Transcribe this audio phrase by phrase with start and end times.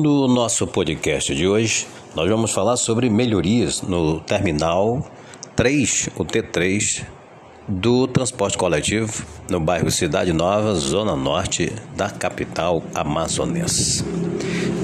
[0.00, 5.06] No nosso podcast de hoje, nós vamos falar sobre melhorias no terminal
[5.54, 7.04] 3, o T3,
[7.68, 14.02] do transporte coletivo no bairro Cidade Nova, zona norte da capital amazonense.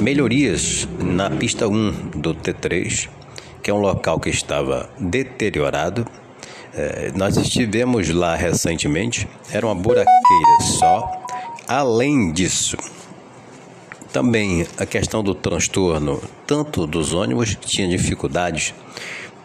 [0.00, 3.08] Melhorias na pista 1 do T3,
[3.62, 6.04] que é um local que estava deteriorado.
[6.74, 11.08] É, nós estivemos lá recentemente, era uma buraqueira só.
[11.68, 12.76] Além disso,
[14.14, 18.72] também a questão do transtorno, tanto dos ônibus que tinham dificuldades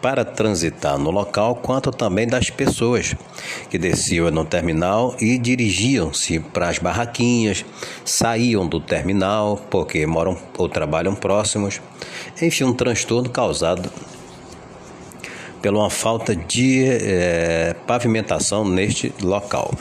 [0.00, 3.16] para transitar no local, quanto também das pessoas
[3.68, 7.64] que desciam no terminal e dirigiam-se para as barraquinhas,
[8.04, 11.80] saíam do terminal porque moram ou trabalham próximos.
[12.40, 13.90] Enfim, um transtorno causado
[15.60, 19.74] pela uma falta de é, pavimentação neste local.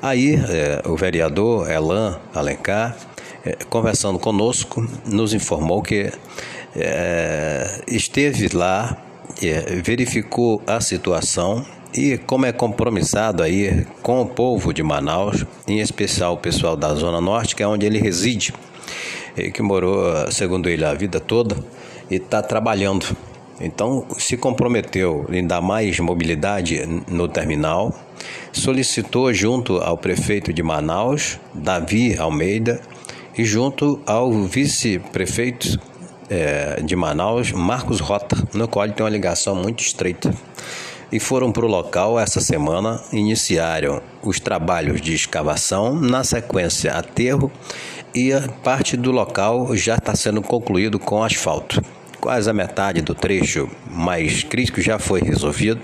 [0.00, 2.96] Aí, é, o vereador Elan Alencar
[3.68, 6.12] conversando conosco, nos informou que
[6.74, 8.96] é, esteve lá,
[9.42, 15.80] é, verificou a situação e como é compromissado aí com o povo de Manaus, em
[15.80, 18.52] especial o pessoal da Zona Norte, que é onde ele reside,
[19.54, 21.56] que morou, segundo ele, a vida toda
[22.10, 23.16] e está trabalhando.
[23.60, 27.94] Então, se comprometeu em dar mais mobilidade no terminal,
[28.52, 32.80] solicitou junto ao prefeito de Manaus, Davi Almeida,
[33.36, 35.78] e junto ao vice-prefeito
[36.28, 40.34] é, de Manaus, Marcos Rota, no qual ele tem uma ligação muito estreita.
[41.12, 47.50] E foram para o local essa semana, iniciaram os trabalhos de escavação, na sequência aterro,
[48.14, 51.80] e a parte do local já está sendo concluído com asfalto.
[52.18, 55.80] Quase a metade do trecho mais crítico já foi resolvido,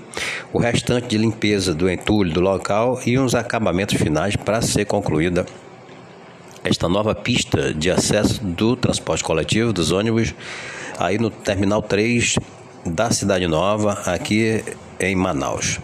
[0.51, 5.45] o restante de limpeza do entulho do local e uns acabamentos finais para ser concluída
[6.63, 10.33] esta nova pista de acesso do transporte coletivo, dos ônibus,
[10.97, 12.37] aí no Terminal 3
[12.85, 14.63] da Cidade Nova, aqui
[14.99, 15.79] em Manaus.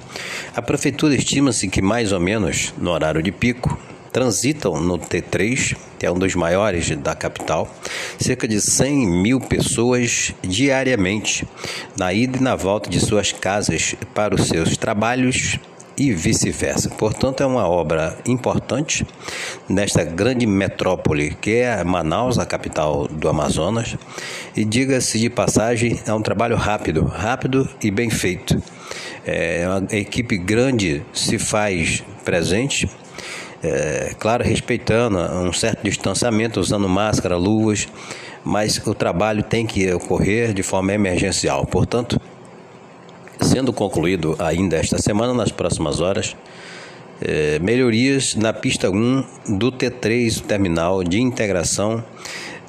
[0.56, 3.78] A prefeitura estima-se que mais ou menos no horário de pico
[4.12, 7.70] transitam no T3, que é um dos maiores da capital,
[8.20, 11.48] cerca de 100 mil pessoas diariamente
[11.98, 15.60] na ida e na volta de suas casas para os seus trabalhos
[16.00, 16.90] e vice-versa.
[16.90, 19.06] Portanto, é uma obra importante
[19.68, 23.98] nesta grande metrópole que é Manaus, a capital do Amazonas.
[24.56, 28.62] E diga-se de passagem, é um trabalho rápido, rápido e bem feito.
[29.26, 32.90] É uma equipe grande se faz presente.
[33.62, 37.90] É, claro, respeitando um certo distanciamento, usando máscara, luvas,
[38.42, 41.66] mas o trabalho tem que ocorrer de forma emergencial.
[41.66, 42.20] Portanto,
[43.42, 46.36] sendo concluído ainda esta semana, nas próximas horas,
[47.22, 52.04] é, melhorias na pista 1 do T3, terminal de integração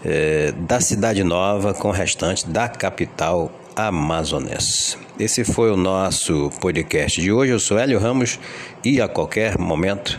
[0.05, 4.97] é, da Cidade Nova com o restante da capital amazonense.
[5.19, 7.53] Esse foi o nosso podcast de hoje.
[7.53, 8.39] Eu sou Hélio Ramos
[8.85, 10.19] e a qualquer momento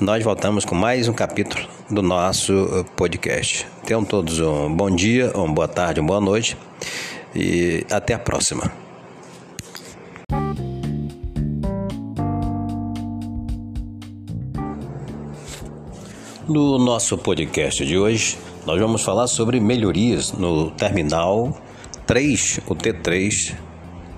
[0.00, 3.66] nós voltamos com mais um capítulo do nosso podcast.
[3.84, 6.56] Tenham todos um bom dia, uma boa tarde, uma boa noite
[7.34, 8.87] e até a próxima.
[16.48, 21.54] No nosso podcast de hoje, nós vamos falar sobre melhorias no terminal
[22.06, 23.54] 3, o T3,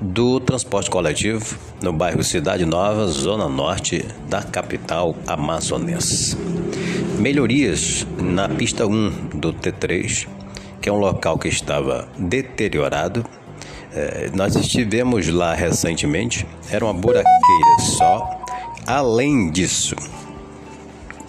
[0.01, 6.37] do transporte coletivo no bairro Cidade Nova, zona norte da capital amazonense.
[7.19, 10.29] Melhorias na pista 1 do T3,
[10.81, 13.27] que é um local que estava deteriorado.
[13.93, 18.41] É, nós estivemos lá recentemente, era uma buraqueira só.
[18.87, 19.97] Além disso,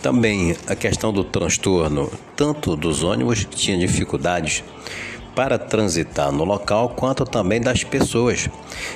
[0.01, 4.63] também a questão do transtorno, tanto dos ônibus que tinham dificuldades
[5.35, 8.49] para transitar no local, quanto também das pessoas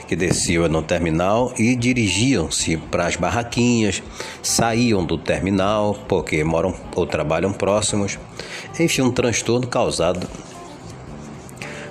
[0.08, 4.04] que desciam no terminal e dirigiam-se para as barraquinhas,
[4.42, 8.20] saíam do terminal porque moram ou trabalham próximos.
[8.78, 10.28] Enfim, um transtorno causado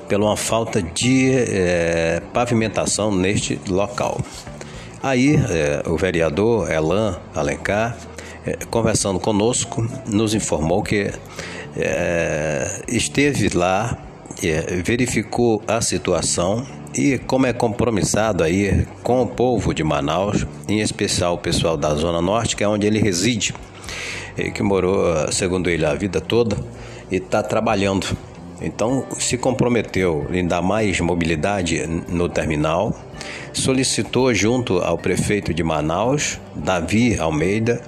[0.09, 4.21] pela uma falta de é, pavimentação neste local.
[5.03, 7.97] Aí, é, o vereador Elan Alencar
[8.71, 11.11] conversando conosco, nos informou que
[11.77, 13.99] é, esteve lá,
[14.43, 20.81] é, verificou a situação e como é compromissado aí com o povo de Manaus, em
[20.81, 23.55] especial o pessoal da Zona Norte, que é onde ele reside,
[24.55, 26.57] que morou, segundo ele, a vida toda
[27.11, 28.07] e está trabalhando.
[28.61, 32.97] Então, se comprometeu em dar mais mobilidade no terminal,
[33.53, 37.83] solicitou junto ao prefeito de Manaus, Davi Almeida,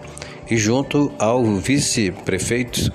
[0.50, 2.92] e junto ao vice-prefeito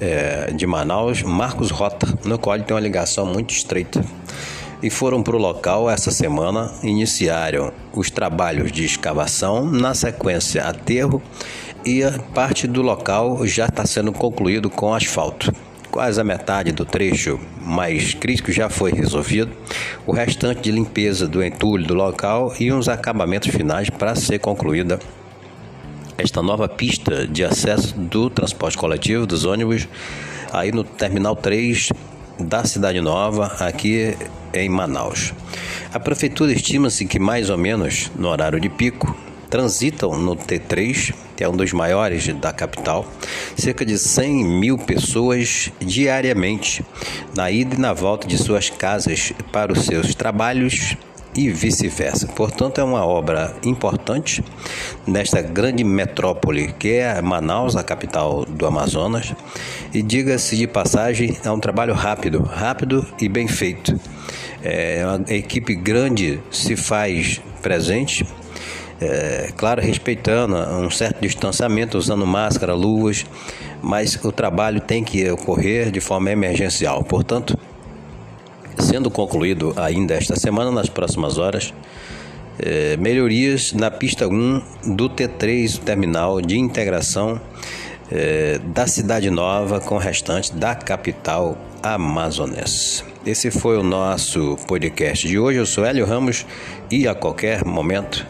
[0.00, 4.04] é, de Manaus, Marcos Rota, no qual ele tem uma ligação muito estreita.
[4.82, 11.22] E foram para o local essa semana, iniciaram os trabalhos de escavação, na sequência aterro,
[11.84, 15.52] e a parte do local já está sendo concluído com asfalto.
[15.90, 19.52] Quase a metade do trecho mais crítico já foi resolvido,
[20.06, 24.98] o restante de limpeza do entulho do local e uns acabamentos finais para ser concluída
[26.16, 29.88] esta nova pista de acesso do transporte coletivo dos ônibus
[30.52, 31.90] aí no terminal 3
[32.38, 34.16] da Cidade Nova, aqui
[34.52, 35.32] em Manaus.
[35.92, 39.16] A prefeitura estima-se que mais ou menos no horário de pico
[39.50, 43.06] transitam no T3, que é um dos maiores da capital,
[43.56, 46.84] cerca de 100 mil pessoas diariamente,
[47.36, 50.96] na ida e na volta de suas casas para os seus trabalhos
[51.34, 52.26] e vice-versa.
[52.28, 54.42] Portanto, é uma obra importante
[55.06, 59.34] nesta grande metrópole que é Manaus, a capital do Amazonas.
[59.92, 63.98] E diga-se de passagem, é um trabalho rápido, rápido e bem feito.
[64.62, 68.26] É, uma equipe grande se faz presente,
[69.00, 73.26] é, claro, respeitando um certo distanciamento, usando máscara, luvas,
[73.82, 77.04] mas o trabalho tem que ocorrer de forma emergencial.
[77.04, 77.58] Portanto,
[78.78, 81.72] sendo concluído ainda esta semana, nas próximas horas,
[82.58, 84.62] é, melhorias na pista 1
[84.94, 87.40] do T3 terminal de integração
[88.10, 93.04] é, da Cidade Nova com o restante da capital amazonense.
[93.26, 95.58] Esse foi o nosso podcast de hoje.
[95.58, 96.46] Eu sou Hélio Ramos
[96.90, 98.26] e a qualquer momento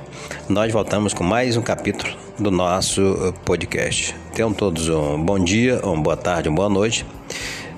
[0.48, 4.14] nós voltamos com mais um capítulo do nosso podcast.
[4.34, 7.04] Tenham todos um bom dia, uma boa tarde, uma boa noite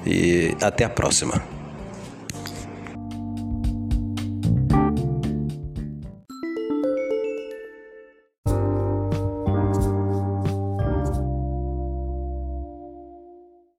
[0.04, 1.55] e até a próxima.